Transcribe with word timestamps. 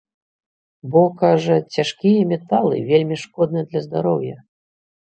Бо, 0.95 1.01
кажа, 1.19 1.57
цяжкія 1.77 2.25
металы 2.35 2.75
вельмі 2.91 3.21
шкодныя 3.27 3.65
для 3.71 3.81
здароўя. 3.89 4.37